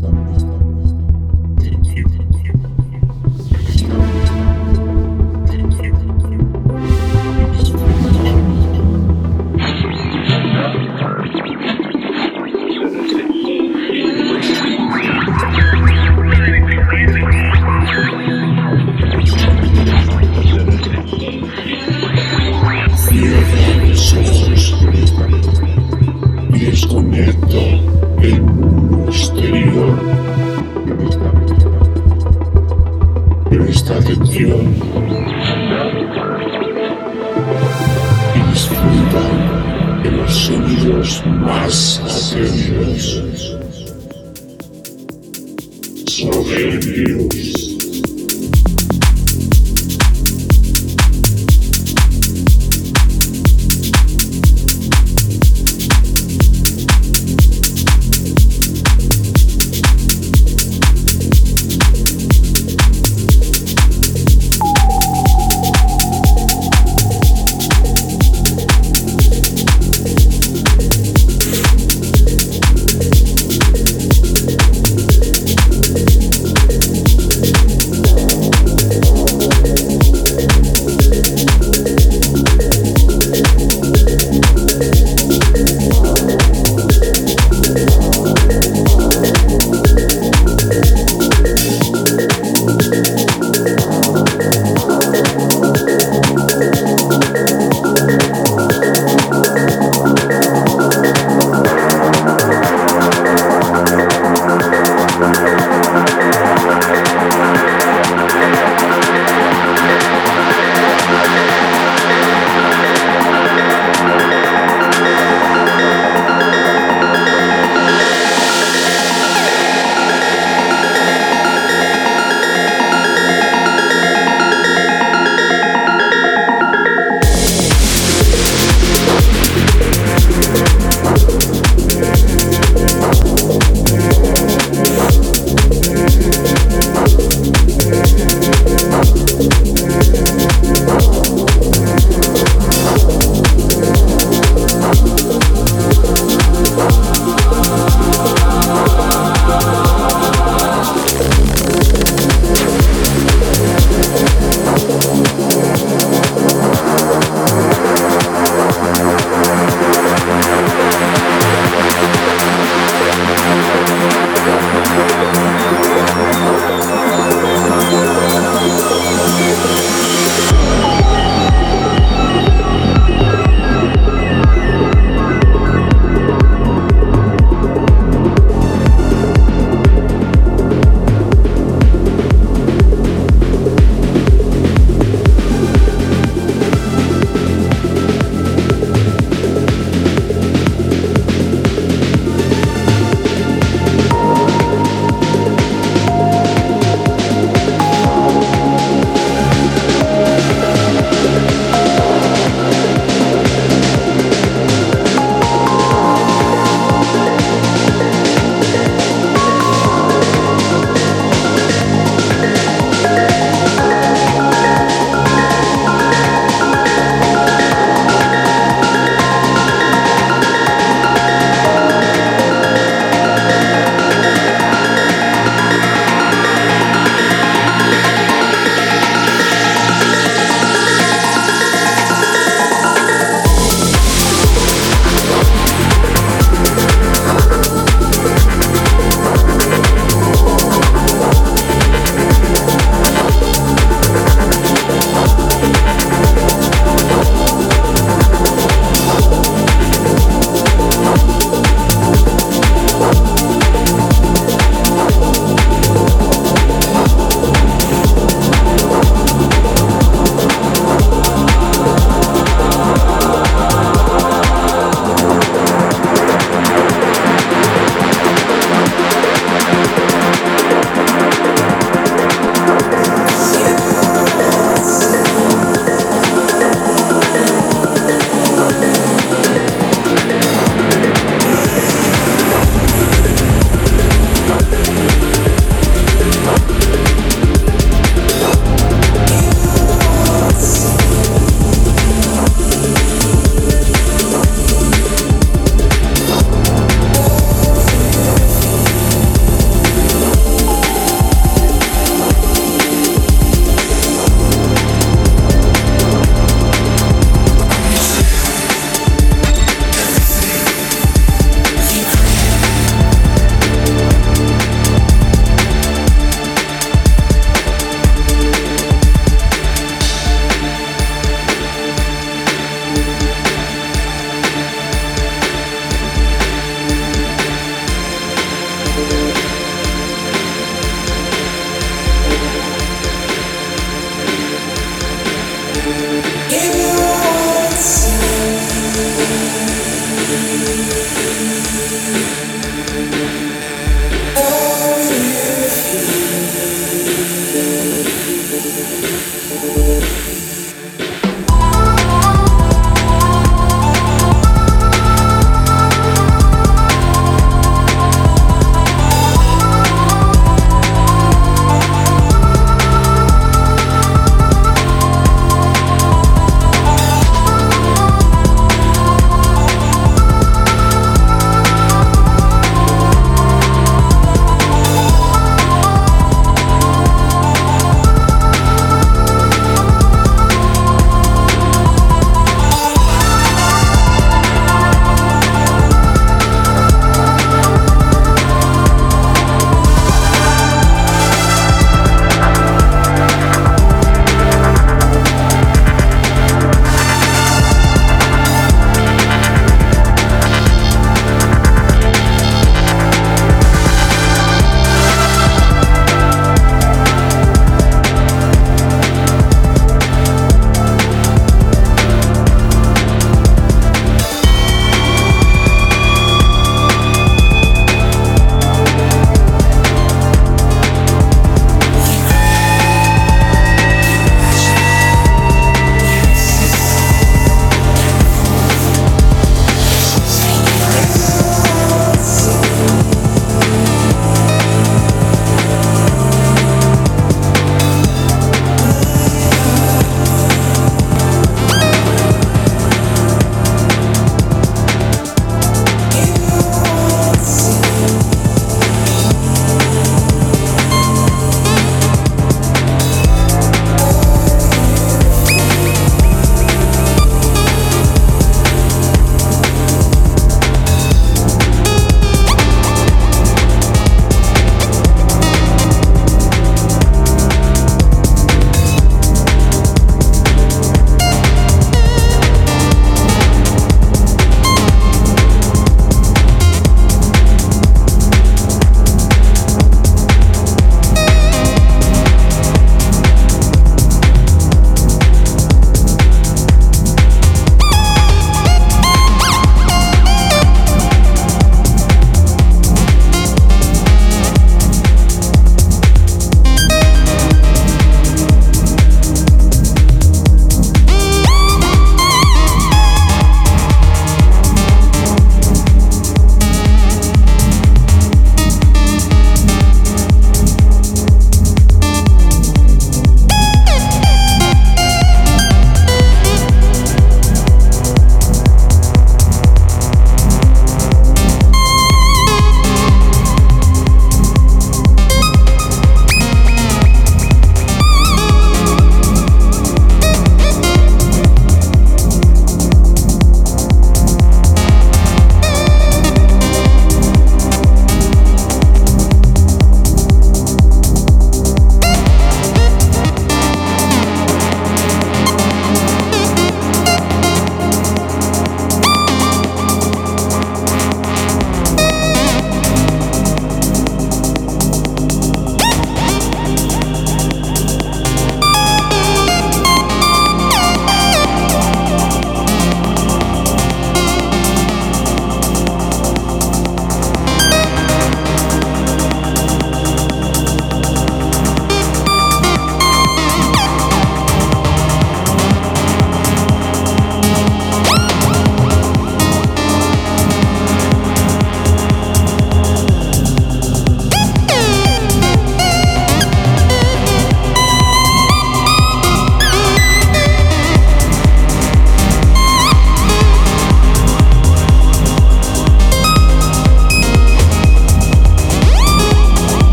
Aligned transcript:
stop 0.00 0.32
this. 0.32 0.39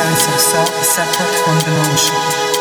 sense 0.00 0.28
of 0.28 0.40
self-acceptance 0.40 1.42
and 1.46 1.64
belonging. 1.64 2.59